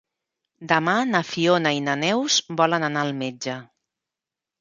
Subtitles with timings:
[0.69, 3.59] Demà na Fiona i na Neus volen anar al metge.